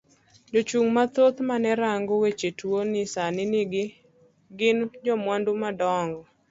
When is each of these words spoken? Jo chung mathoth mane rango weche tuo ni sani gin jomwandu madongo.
Jo 0.51 0.61
chung 0.69 0.89
mathoth 0.95 1.37
mane 1.49 1.71
rango 1.81 2.13
weche 2.23 2.49
tuo 2.59 2.79
ni 2.91 3.01
sani 3.13 3.43
gin 4.57 4.77
jomwandu 5.05 5.51
madongo. 5.63 6.21